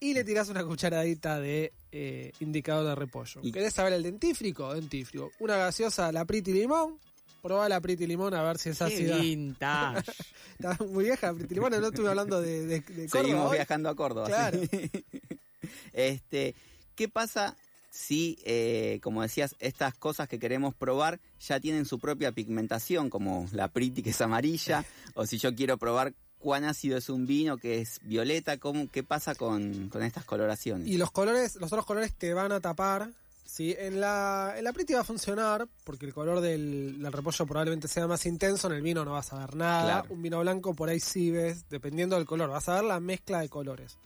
y 0.00 0.12
le 0.12 0.24
tirás 0.24 0.48
una 0.50 0.64
cucharadita 0.64 1.40
de 1.40 1.72
eh, 1.92 2.32
indicador 2.40 2.86
de 2.86 2.94
repollo. 2.94 3.40
Y- 3.42 3.52
¿Querés 3.52 3.72
saber 3.72 3.92
el 3.94 4.02
dentífrico? 4.02 4.74
Dentífrico. 4.74 5.30
Una 5.38 5.56
gaseosa, 5.56 6.12
la 6.12 6.24
Pretty 6.24 6.52
Limón. 6.52 6.98
Probá 7.40 7.68
la 7.68 7.80
Pretty 7.80 8.06
Limón 8.06 8.34
a 8.34 8.42
ver 8.42 8.56
si 8.58 8.70
es 8.70 8.78
Qué 8.78 8.84
ácida. 8.84 9.16
vintage. 9.18 10.12
Está 10.58 10.76
muy 10.84 11.04
vieja 11.04 11.28
la 11.28 11.34
Pretty 11.34 11.54
Limón, 11.54 11.70
no 11.72 11.86
estuve 11.88 12.08
hablando 12.08 12.40
de, 12.40 12.66
de, 12.66 12.80
de 12.80 12.80
Córdoba 13.08 13.08
Seguimos 13.22 13.50
hoy. 13.50 13.56
viajando 13.58 13.88
a 13.88 13.94
Córdoba. 13.94 14.26
Claro. 14.26 14.60
Este, 15.92 16.54
¿qué 16.94 17.08
pasa 17.08 17.56
si, 17.90 18.38
eh, 18.44 18.98
como 19.02 19.22
decías, 19.22 19.54
estas 19.60 19.94
cosas 19.94 20.28
que 20.28 20.40
queremos 20.40 20.74
probar 20.74 21.20
ya 21.40 21.60
tienen 21.60 21.84
su 21.84 22.00
propia 22.00 22.32
pigmentación, 22.32 23.08
como 23.08 23.46
la 23.52 23.68
Pretty 23.68 24.02
que 24.02 24.10
es 24.10 24.20
amarilla, 24.20 24.84
o 25.14 25.26
si 25.26 25.38
yo 25.38 25.54
quiero 25.54 25.78
probar 25.78 26.12
cuán 26.38 26.64
ácido 26.64 26.98
es 26.98 27.08
un 27.08 27.26
vino 27.26 27.56
que 27.56 27.80
es 27.80 28.00
violeta, 28.02 28.58
¿cómo, 28.58 28.90
¿qué 28.90 29.02
pasa 29.02 29.34
con, 29.34 29.88
con 29.88 30.02
estas 30.02 30.24
coloraciones? 30.24 30.88
Y 30.88 30.98
los 30.98 31.10
colores, 31.10 31.54
los 31.56 31.72
otros 31.72 31.86
colores 31.86 32.12
te 32.14 32.34
van 32.34 32.52
a 32.52 32.60
tapar. 32.60 33.10
¿sí? 33.44 33.74
En 33.78 34.00
la, 34.00 34.54
en 34.56 34.64
la 34.64 34.72
Pretty 34.72 34.94
va 34.94 35.00
a 35.00 35.04
funcionar, 35.04 35.68
porque 35.84 36.04
el 36.04 36.12
color 36.12 36.40
del, 36.40 37.00
del 37.00 37.12
repollo 37.12 37.46
probablemente 37.46 37.86
sea 37.86 38.08
más 38.08 38.26
intenso, 38.26 38.66
en 38.66 38.74
el 38.74 38.82
vino 38.82 39.04
no 39.04 39.12
vas 39.12 39.32
a 39.32 39.38
ver 39.38 39.54
nada. 39.54 39.84
Claro. 40.02 40.14
Un 40.14 40.20
vino 40.20 40.40
blanco 40.40 40.74
por 40.74 40.88
ahí 40.88 40.98
sí 40.98 41.30
ves, 41.30 41.68
dependiendo 41.70 42.16
del 42.16 42.26
color, 42.26 42.50
vas 42.50 42.68
a 42.68 42.74
ver 42.74 42.84
la 42.84 42.98
mezcla 42.98 43.40
de 43.40 43.48
colores 43.48 43.96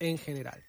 en 0.00 0.16
general. 0.16 0.64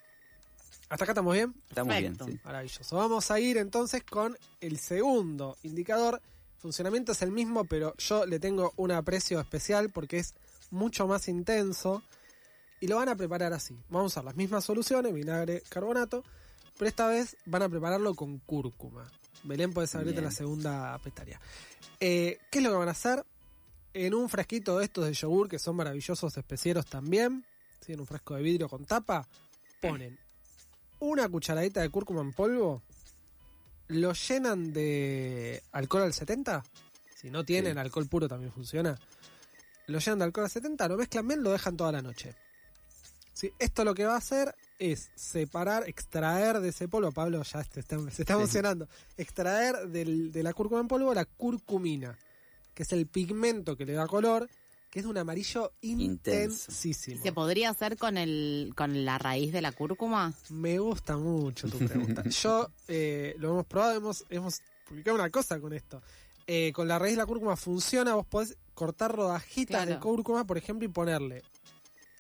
¿Hasta 0.89 1.03
acá 1.03 1.13
estamos 1.13 1.33
bien? 1.33 1.53
Estamos 1.69 1.97
bien, 1.97 2.17
sí. 2.23 2.39
Maravilloso. 2.43 2.95
Vamos 2.95 3.31
a 3.31 3.39
ir 3.39 3.57
entonces 3.57 4.03
con 4.03 4.37
el 4.61 4.77
segundo 4.77 5.57
indicador. 5.63 6.21
Funcionamiento 6.59 7.13
es 7.13 7.21
el 7.21 7.31
mismo, 7.31 7.65
pero 7.65 7.95
yo 7.97 8.25
le 8.25 8.39
tengo 8.39 8.73
un 8.75 8.91
aprecio 8.91 9.39
especial 9.39 9.89
porque 9.89 10.19
es 10.19 10.35
mucho 10.69 11.07
más 11.07 11.27
intenso. 11.27 12.03
Y 12.79 12.87
lo 12.87 12.97
van 12.97 13.09
a 13.09 13.15
preparar 13.15 13.53
así. 13.53 13.75
Vamos 13.89 14.11
a 14.11 14.13
usar 14.13 14.25
las 14.25 14.35
mismas 14.35 14.63
soluciones, 14.63 15.13
vinagre, 15.13 15.63
carbonato, 15.69 16.23
pero 16.77 16.89
esta 16.89 17.07
vez 17.07 17.35
van 17.45 17.63
a 17.63 17.69
prepararlo 17.69 18.13
con 18.13 18.37
cúrcuma. 18.39 19.09
Belén, 19.43 19.73
puedes 19.73 19.95
abrirte 19.95 20.21
la 20.21 20.31
segunda 20.31 20.97
pestaña. 20.99 21.39
Eh, 21.99 22.39
¿Qué 22.51 22.59
es 22.59 22.63
lo 22.63 22.71
que 22.71 22.77
van 22.77 22.89
a 22.89 22.91
hacer? 22.91 23.25
En 23.93 24.13
un 24.13 24.29
frasquito 24.29 24.77
de 24.77 24.85
estos 24.85 25.05
de 25.05 25.13
yogur, 25.13 25.47
que 25.47 25.57
son 25.57 25.75
maravillosos 25.77 26.37
especieros 26.37 26.85
también, 26.85 27.45
¿sí? 27.79 27.93
en 27.93 28.01
un 28.01 28.05
frasco 28.05 28.35
de 28.35 28.43
vidrio 28.43 28.67
con 28.67 28.85
tapa, 28.85 29.27
ponen 29.81 30.19
una 31.05 31.27
cucharadita 31.29 31.81
de 31.81 31.89
cúrcuma 31.89 32.21
en 32.21 32.33
polvo, 32.33 32.81
lo 33.88 34.13
llenan 34.13 34.74
de 34.74 35.62
alcohol 35.71 36.03
al 36.03 36.13
70, 36.13 36.63
si 37.21 37.29
no 37.29 37.43
tienen 37.43 37.74
Sí. 37.74 37.79
alcohol 37.79 38.07
puro 38.07 38.27
también 38.27 38.51
funciona, 38.51 38.97
lo 39.88 40.00
llenan 40.00 40.19
de 40.19 40.25
alcohol 40.25 40.45
al 40.45 40.51
70, 40.51 40.88
lo 40.88 40.97
mezclan 40.97 41.27
bien, 41.27 41.43
lo 41.43 41.51
dejan 41.51 41.77
toda 41.77 41.91
la 41.91 42.01
noche. 42.01 42.33
Sí, 43.33 43.51
esto 43.59 43.83
lo 43.83 43.93
que 43.93 44.05
va 44.05 44.13
a 44.15 44.17
hacer 44.17 44.55
es 44.79 45.12
separar, 45.15 45.88
extraer 45.89 46.59
de 46.62 46.69
ese 46.69 46.88
polvo, 46.88 47.12
Pablo 47.12 47.43
ya 47.43 47.63
se 47.63 47.79
está, 47.79 48.00
se 48.09 48.21
está 48.24 48.33
emocionando, 48.33 48.88
extraer 49.17 49.88
del- 49.89 50.31
de 50.31 50.41
la 50.43 50.53
cúrcuma 50.53 50.81
en 50.81 50.88
polvo 50.88 51.13
la 51.13 51.25
curcumina, 51.25 52.17
que 52.74 52.83
es 52.83 52.91
el 52.93 53.07
pigmento 53.07 53.75
que 53.77 53.85
le 53.85 53.93
da 53.93 54.07
color, 54.07 54.50
que 54.95 54.99
es 54.99 55.05
de 55.05 55.11
un 55.11 55.17
amarillo 55.17 55.73
Intenso. 55.81 56.71
intensísimo. 56.71 57.21
¿Se 57.21 57.33
podría 57.33 57.69
hacer 57.69 57.97
con 57.97 58.17
el 58.17 58.71
con 58.77 59.03
la 59.03 59.17
raíz 59.17 59.51
de 59.51 59.61
la 59.61 59.73
cúrcuma? 59.73 60.33
Me 60.49 60.79
gusta 60.79 61.17
mucho 61.17 61.67
tu 61.67 61.77
pregunta. 61.85 62.23
Yo 62.23 62.69
eh, 62.87 63.35
lo 63.37 63.49
hemos 63.49 63.65
probado, 63.65 63.97
hemos, 63.97 64.23
hemos 64.29 64.61
publicado 64.87 65.15
una 65.15 65.29
cosa 65.29 65.59
con 65.59 65.73
esto. 65.73 66.01
Eh, 66.47 66.71
con 66.73 66.87
la 66.87 66.97
raíz 66.97 67.15
de 67.15 67.17
la 67.17 67.25
cúrcuma 67.25 67.57
funciona, 67.57 68.15
vos 68.15 68.25
podés 68.25 68.55
cortar 68.73 69.13
rodajitas 69.13 69.83
Claro. 69.83 69.91
de 69.91 69.99
cúrcuma, 69.99 70.45
por 70.47 70.57
ejemplo, 70.57 70.85
y 70.87 70.89
ponerle 70.89 71.43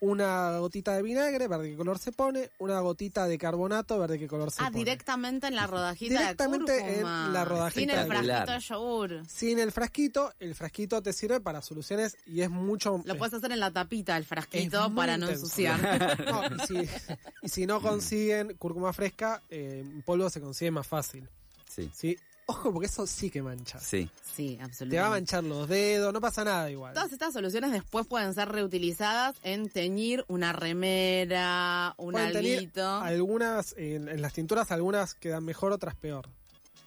una 0.01 0.57
gotita 0.59 0.95
de 0.95 1.01
vinagre, 1.01 1.47
ver 1.47 1.59
de 1.61 1.71
qué 1.71 1.75
color 1.77 1.97
se 1.99 2.11
pone, 2.11 2.51
una 2.59 2.79
gotita 2.81 3.27
de 3.27 3.37
carbonato, 3.37 3.97
ver 3.99 4.11
de 4.11 4.19
qué 4.19 4.27
color 4.27 4.51
se 4.51 4.61
Ah, 4.61 4.65
pone. 4.67 4.77
directamente 4.79 5.47
en 5.47 5.55
la 5.55 5.67
rodajita 5.67 6.19
Directamente 6.19 6.71
de 6.73 6.81
cúrcuma. 6.81 7.23
en 7.27 7.33
la 7.33 7.45
rodajita 7.45 7.79
Sin 7.79 7.89
el 7.99 8.07
frasquito 8.07 8.51
de 8.51 8.59
yogur. 8.59 9.23
Sin 9.27 9.59
el 9.59 9.71
frasquito, 9.71 10.33
el 10.39 10.55
frasquito 10.55 11.01
te 11.01 11.13
sirve 11.13 11.39
para 11.39 11.61
soluciones 11.61 12.17
y 12.25 12.41
es 12.41 12.49
mucho... 12.49 13.01
Lo 13.05 13.17
puedes 13.17 13.33
hacer 13.33 13.51
en 13.51 13.59
la 13.59 13.71
tapita, 13.71 14.15
el 14.17 14.25
frasquito, 14.25 14.93
para 14.93 15.17
no 15.17 15.25
intenso. 15.25 15.45
ensuciar. 15.45 16.25
No, 16.25 16.43
y, 16.45 16.67
si, 16.67 16.89
y 17.43 17.49
si 17.49 17.65
no 17.65 17.81
consiguen 17.81 18.55
cúrcuma 18.57 18.91
fresca, 18.93 19.41
eh, 19.49 19.81
en 19.85 20.01
polvo 20.01 20.29
se 20.29 20.41
consigue 20.41 20.71
más 20.71 20.87
fácil. 20.87 21.27
Sí, 21.69 21.89
¿sí? 21.93 22.17
Ojo, 22.47 22.71
porque 22.71 22.85
eso 22.87 23.07
sí 23.07 23.29
que 23.31 23.41
mancha. 23.41 23.79
sí. 23.79 24.09
Sí, 24.35 24.51
Te 24.51 24.57
va 24.57 24.61
a 24.63 24.65
absolutamente. 24.65 25.09
manchar 25.09 25.43
los 25.45 25.67
dedos, 25.69 26.13
no 26.13 26.19
pasa 26.21 26.43
nada 26.43 26.69
igual. 26.69 26.93
Todas 26.93 27.11
estas 27.11 27.33
soluciones 27.33 27.71
después 27.71 28.05
pueden 28.05 28.33
ser 28.33 28.49
reutilizadas 28.49 29.35
en 29.43 29.69
teñir 29.69 30.25
una 30.27 30.51
remera, 30.53 31.95
un 31.97 32.11
Pueden 32.13 32.35
alguito, 32.35 32.97
Algunas, 32.97 33.73
en, 33.77 34.09
en 34.09 34.21
las 34.21 34.33
tinturas, 34.33 34.71
algunas 34.71 35.15
quedan 35.15 35.43
mejor, 35.45 35.71
otras 35.71 35.95
peor. 35.95 36.29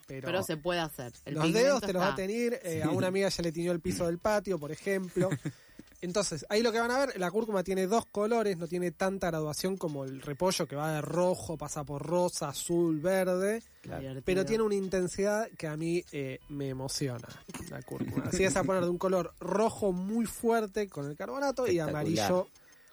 Pero, 0.06 0.26
pero 0.26 0.42
se 0.42 0.56
puede 0.56 0.80
hacer. 0.80 1.12
El 1.24 1.34
los 1.34 1.52
dedos 1.52 1.80
te 1.82 1.92
los 1.92 2.02
va 2.02 2.08
a 2.12 2.14
tener. 2.14 2.60
eh, 2.62 2.82
A 2.82 2.90
una 2.90 3.08
amiga 3.08 3.28
ya 3.28 3.42
le 3.42 3.52
tiñó 3.52 3.72
el 3.72 3.80
piso 3.80 4.06
del 4.06 4.18
patio, 4.18 4.58
por 4.58 4.70
ejemplo. 4.72 5.28
Entonces, 6.00 6.46
ahí 6.48 6.62
lo 6.62 6.70
que 6.70 6.78
van 6.78 6.90
a 6.92 6.98
ver, 6.98 7.18
la 7.18 7.30
cúrcuma 7.30 7.64
tiene 7.64 7.88
dos 7.88 8.06
colores, 8.06 8.56
no 8.56 8.68
tiene 8.68 8.92
tanta 8.92 9.28
graduación 9.28 9.76
como 9.76 10.04
el 10.04 10.22
repollo 10.22 10.66
que 10.66 10.76
va 10.76 10.92
de 10.92 11.00
rojo, 11.00 11.56
pasa 11.56 11.82
por 11.84 12.06
rosa, 12.06 12.50
azul, 12.50 13.00
verde, 13.00 13.62
Claro. 13.80 14.20
Pero 14.24 14.44
tiene 14.44 14.64
una 14.64 14.74
intensidad 14.74 15.48
que 15.56 15.66
a 15.66 15.76
mí 15.76 16.04
eh, 16.12 16.40
me 16.50 16.68
emociona, 16.68 17.26
la 17.70 17.82
cúrcuma. 17.82 18.24
Así 18.24 18.44
es 18.44 18.56
a 18.56 18.64
poner 18.64 18.84
de 18.84 18.90
un 18.90 18.98
color 18.98 19.34
rojo 19.40 19.92
muy 19.92 20.26
fuerte 20.26 20.88
con 20.88 21.06
el 21.06 21.16
carbonato 21.16 21.66
y 21.66 21.78
amarillo 21.78 22.48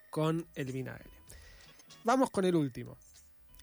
con 0.09 0.45
el 0.55 0.71
vinagre. 0.71 1.09
Vamos 2.05 2.29
con 2.29 2.45
el 2.45 2.55
último. 2.55 2.97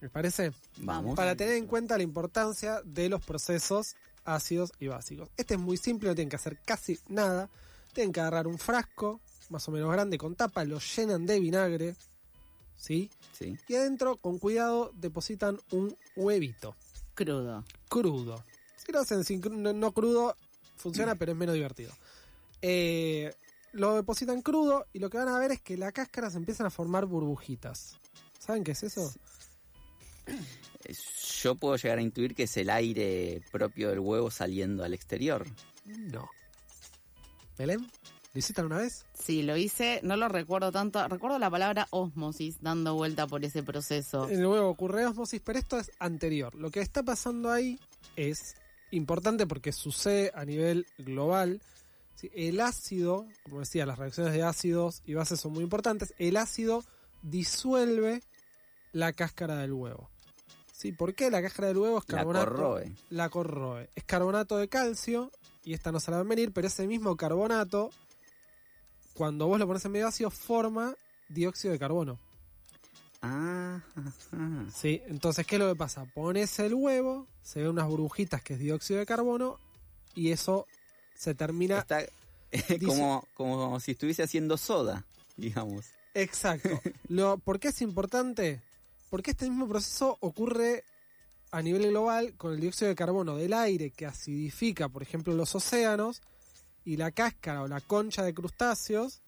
¿Les 0.01 0.11
parece? 0.11 0.53
Vamos. 0.79 1.17
Para 1.17 1.37
tener 1.37 1.55
en 1.55 1.67
cuenta 1.67 1.97
la 1.97 2.03
importancia 2.03 2.83
de 2.85 3.09
los 3.09 3.25
procesos 3.25 3.95
ácidos 4.25 4.73
y 4.79 4.89
básicos. 4.89 5.31
Este 5.37 5.55
es 5.55 5.61
muy 5.61 5.77
simple, 5.77 6.09
no 6.09 6.15
tienen 6.15 6.29
que 6.29 6.37
hacer 6.37 6.59
casi 6.65 6.99
nada. 7.09 7.49
Tienen 7.93 8.13
que 8.13 8.21
agarrar 8.21 8.47
un 8.47 8.59
frasco, 8.59 9.21
más 9.53 9.69
o 9.69 9.71
menos 9.71 9.93
grande, 9.93 10.19
con 10.19 10.35
tapa, 10.35 10.65
lo 10.65 10.81
llenan 10.81 11.27
de 11.27 11.39
vinagre, 11.39 11.95
¿sí? 12.77 13.11
Sí. 13.33 13.57
Y 13.69 13.75
adentro, 13.77 14.17
con 14.17 14.39
cuidado, 14.39 14.93
depositan 14.97 15.61
un 15.71 15.97
huevito 16.17 16.75
crudo. 17.15 17.65
crudo. 17.89 18.45
Si 18.77 18.93
lo 18.93 19.01
hacen 19.01 19.25
sin 19.25 19.41
no, 19.63 19.73
no 19.73 19.93
crudo, 19.93 20.37
funciona, 20.77 21.15
pero 21.15 21.33
es 21.33 21.39
menos 21.39 21.55
divertido. 21.55 21.93
Eh, 22.61 23.33
lo 23.73 23.95
depositan 23.95 24.43
crudo 24.43 24.87
y 24.93 24.99
lo 24.99 25.09
que 25.11 25.19
van 25.19 25.29
a 25.29 25.39
ver 25.39 25.53
es 25.53 25.61
que 25.61 25.77
la 25.77 25.93
cáscara 25.93 26.31
se 26.31 26.39
empiezan 26.39 26.67
a 26.67 26.71
formar 26.71 27.07
burbujitas. 27.07 27.97
¿Saben 28.39 28.65
qué 28.65 28.73
es 28.73 28.83
eso? 28.83 29.13
Yo 31.41 31.55
puedo 31.55 31.77
llegar 31.77 31.99
a 31.99 32.03
intuir 32.03 32.35
que 32.35 32.45
es 32.45 32.57
el 32.57 32.71
aire 32.71 33.43
propio 33.51 33.91
del 33.91 34.01
huevo 34.01 34.31
saliendo 34.31 34.85
al 34.85 34.95
exterior. 34.95 35.47
No. 35.85 36.29
¿Belén? 37.57 37.87
¿Lo 38.35 38.39
hiciste 38.39 38.61
alguna 38.63 38.79
vez? 38.81 39.05
Sí, 39.13 39.43
lo 39.43 39.57
hice, 39.57 40.01
no 40.03 40.17
lo 40.17 40.27
recuerdo 40.29 40.73
tanto. 40.73 41.07
Recuerdo 41.07 41.39
la 41.39 41.51
palabra 41.51 41.87
osmosis 41.91 42.57
dando 42.63 42.95
vuelta 42.95 43.27
por 43.27 43.45
ese 43.45 43.63
proceso. 43.63 44.29
En 44.29 44.39
el 44.41 44.47
huevo 44.47 44.69
ocurre 44.71 45.05
osmosis, 45.05 45.43
pero 45.45 45.59
esto 45.59 45.79
es 45.79 45.91
anterior. 45.99 46.55
Lo 46.55 46.71
que 46.71 46.81
está 46.81 47.03
pasando 47.03 47.51
ahí 47.51 47.79
es 48.17 48.55
importante 48.91 49.47
porque 49.47 49.73
sucede 49.73 50.33
a 50.35 50.47
nivel 50.47 50.87
global. 50.99 51.61
¿sí? 52.15 52.31
El 52.35 52.61
ácido, 52.63 53.27
como 53.45 53.61
decía, 53.61 53.85
las 53.85 53.99
reacciones 53.99 54.33
de 54.33 54.43
ácidos 54.43 55.03
y 55.05 55.13
bases 55.13 55.39
son 55.41 55.53
muy 55.53 55.63
importantes. 55.65 56.15
El 56.19 56.39
ácido 56.39 56.85
disuelve 57.23 58.23
la 58.93 59.13
cáscara 59.13 59.57
del 59.57 59.73
huevo. 59.73 60.09
¿Sí? 60.73 60.93
¿Por 60.93 61.15
qué? 61.15 61.31
La 61.31 61.43
cáscara 61.43 61.69
del 61.69 61.79
huevo 61.79 61.99
es 61.99 62.05
La 62.09 62.17
carbonato. 62.19 62.45
corroe. 62.47 62.93
La 63.11 63.29
corroe. 63.29 63.91
Es 63.95 64.05
carbonato 64.05 64.57
de 64.57 64.69
calcio 64.69 65.31
y 65.65 65.75
esta 65.75 65.93
no 65.93 66.01
se 66.01 66.11
la 66.11 66.17
va 66.19 66.23
a 66.23 66.27
venir, 66.27 66.53
pero 66.53 66.67
ese 66.67 66.87
mismo 66.87 67.17
carbonato, 67.17 67.91
cuando 69.15 69.47
vos 69.47 69.59
lo 69.59 69.67
pones 69.67 69.85
en 69.85 69.93
medio 69.93 70.09
ácido, 70.09 70.31
forma 70.31 70.95
dióxido 71.29 71.73
de 71.73 71.79
carbono. 71.79 72.19
Ah, 73.21 73.81
ajá. 73.95 74.67
Sí, 74.75 75.01
entonces, 75.07 75.47
¿qué 75.47 75.57
es 75.57 75.61
lo 75.61 75.69
que 75.69 75.79
pasa? 75.79 76.05
Pones 76.13 76.59
el 76.59 76.75
huevo, 76.75 77.27
se 77.43 77.61
ven 77.61 77.71
unas 77.71 77.87
burbujitas 77.87 78.43
que 78.43 78.55
es 78.55 78.59
dióxido 78.59 78.99
de 78.99 79.07
carbono 79.07 79.59
y 80.15 80.31
eso 80.31 80.67
se 81.15 81.35
termina... 81.35 81.79
Está 81.79 82.05
como, 82.87 83.27
como 83.35 83.81
si 83.81 83.93
estuviese 83.93 84.23
haciendo 84.23 84.59
soda, 84.59 85.07
digamos. 85.37 85.87
Exacto. 86.15 86.81
Lo, 87.09 87.39
¿Por 87.39 87.61
qué 87.61 87.69
es 87.69 87.81
importante? 87.81 88.61
Porque 89.09 89.31
este 89.31 89.49
mismo 89.49 89.69
proceso 89.69 90.19
ocurre 90.21 90.85
a 91.51 91.63
nivel 91.63 91.89
global 91.91 92.35
con 92.37 92.55
el 92.55 92.61
dióxido 92.61 92.89
de 92.89 92.95
carbono 92.95 93.37
del 93.37 93.53
aire 93.53 93.91
que 93.91 94.07
acidifica, 94.07 94.89
por 94.89 95.03
ejemplo, 95.03 95.35
los 95.35 95.55
océanos 95.55 96.23
y 96.85 96.97
la 96.97 97.11
cáscara 97.11 97.63
o 97.63 97.69
la 97.69 97.81
concha 97.81 98.23
de 98.23 98.35
crustáceos, 98.35 99.23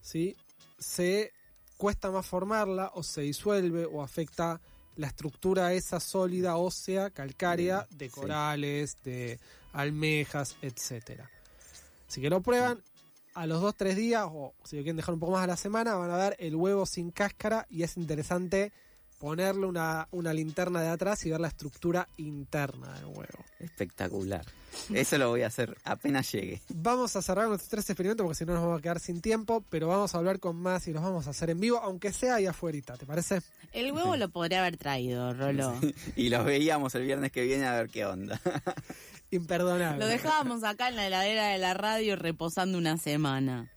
¿sí? 0.00 0.36
Se 0.78 1.32
cuesta 1.76 2.10
más 2.10 2.26
formarla 2.26 2.90
o 2.94 3.02
se 3.02 3.22
disuelve 3.22 3.86
o 3.86 4.02
afecta 4.02 4.60
la 4.96 5.06
estructura 5.06 5.72
esa 5.72 6.00
sólida 6.00 6.56
ósea 6.56 7.10
calcárea 7.10 7.86
de 7.90 8.06
Sí. 8.08 8.14
corales, 8.14 8.98
de 9.04 9.38
almejas, 9.72 10.56
etcétera. 10.60 11.30
Así 12.08 12.20
que 12.20 12.30
lo 12.30 12.40
prueban, 12.40 12.82
a 13.34 13.46
los 13.46 13.62
2-3 13.62 13.94
días, 13.94 14.24
o 14.26 14.54
si 14.64 14.76
lo 14.76 14.82
quieren 14.82 14.96
dejar 14.96 15.14
un 15.14 15.20
poco 15.20 15.32
más 15.32 15.44
a 15.44 15.46
la 15.46 15.56
semana, 15.56 15.94
van 15.94 16.10
a 16.10 16.16
ver 16.16 16.36
el 16.40 16.56
huevo 16.56 16.84
sin 16.86 17.12
cáscara 17.12 17.66
y 17.70 17.84
es 17.84 17.96
interesante 17.96 18.72
ponerle 19.18 19.66
una, 19.66 20.08
una 20.12 20.32
linterna 20.32 20.80
de 20.80 20.88
atrás 20.88 21.24
y 21.26 21.30
ver 21.30 21.40
la 21.40 21.48
estructura 21.48 22.08
interna 22.16 22.94
del 22.94 23.06
huevo. 23.06 23.44
Espectacular. 23.58 24.44
Eso 24.92 25.18
lo 25.18 25.30
voy 25.30 25.42
a 25.42 25.48
hacer 25.48 25.76
apenas 25.84 26.30
llegue. 26.32 26.60
Vamos 26.68 27.16
a 27.16 27.22
cerrar 27.22 27.48
nuestros 27.48 27.68
tres 27.68 27.90
experimentos 27.90 28.24
porque 28.24 28.38
si 28.38 28.44
no 28.44 28.54
nos 28.54 28.62
vamos 28.62 28.78
a 28.78 28.82
quedar 28.82 29.00
sin 29.00 29.20
tiempo, 29.20 29.64
pero 29.68 29.88
vamos 29.88 30.14
a 30.14 30.18
hablar 30.18 30.38
con 30.38 30.56
más 30.56 30.86
y 30.88 30.92
los 30.92 31.02
vamos 31.02 31.26
a 31.26 31.30
hacer 31.30 31.50
en 31.50 31.60
vivo, 31.60 31.78
aunque 31.78 32.12
sea 32.12 32.36
ahí 32.36 32.46
afuera, 32.46 32.96
¿te 32.96 33.06
parece? 33.06 33.40
El 33.72 33.92
huevo 33.92 34.16
lo 34.16 34.28
podría 34.28 34.60
haber 34.60 34.76
traído, 34.76 35.34
Rolo. 35.34 35.74
Y 36.16 36.28
los 36.28 36.44
veíamos 36.44 36.94
el 36.94 37.04
viernes 37.04 37.32
que 37.32 37.42
viene 37.42 37.66
a 37.66 37.74
ver 37.74 37.88
qué 37.88 38.04
onda. 38.04 38.40
Imperdonable. 39.30 39.98
Lo 39.98 40.06
dejábamos 40.06 40.64
acá 40.64 40.88
en 40.88 40.96
la 40.96 41.06
heladera 41.06 41.48
de 41.48 41.58
la 41.58 41.74
radio 41.74 42.16
reposando 42.16 42.78
una 42.78 42.96
semana. 42.96 43.70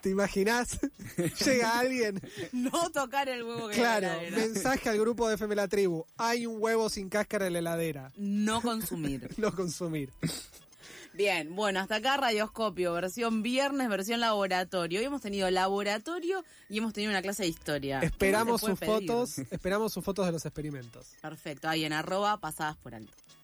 ¿Te 0.00 0.10
imaginas? 0.10 0.78
Llega 1.44 1.78
alguien, 1.78 2.20
No 2.52 2.90
tocar 2.90 3.28
el 3.28 3.42
huevo 3.42 3.68
que 3.68 3.76
claro, 3.76 4.08
en 4.20 4.32
la 4.32 4.38
mensaje 4.38 4.88
al 4.88 4.98
grupo 4.98 5.28
de 5.28 5.34
FM 5.34 5.54
La 5.56 5.68
Tribu. 5.68 6.04
Hay 6.16 6.46
un 6.46 6.56
huevo 6.60 6.88
sin 6.88 7.08
cáscara 7.08 7.46
en 7.46 7.54
la 7.54 7.58
heladera. 7.60 8.12
No 8.16 8.60
consumir. 8.62 9.28
No 9.38 9.54
consumir. 9.54 10.10
Bien, 11.12 11.54
bueno, 11.56 11.80
hasta 11.80 11.96
acá 11.96 12.16
Radioscopio, 12.18 12.92
versión 12.92 13.42
viernes, 13.42 13.88
versión 13.88 14.20
laboratorio. 14.20 15.00
Hoy 15.00 15.06
hemos 15.06 15.20
tenido 15.20 15.50
laboratorio 15.50 16.44
y 16.68 16.78
hemos 16.78 16.92
tenido 16.92 17.10
una 17.10 17.20
clase 17.20 17.42
de 17.42 17.48
historia. 17.48 18.00
Esperamos 18.00 18.60
¿Qué 18.60 18.66
se 18.66 18.72
sus 18.72 18.78
pedir? 18.78 18.94
fotos, 19.08 19.38
esperamos 19.50 19.92
sus 19.92 20.04
fotos 20.04 20.26
de 20.26 20.32
los 20.32 20.44
experimentos. 20.46 21.08
Perfecto, 21.20 21.68
ahí 21.68 21.84
en 21.84 21.92
arroba 21.92 22.38
pasadas 22.38 22.76
por 22.76 22.94
alto. 22.94 23.12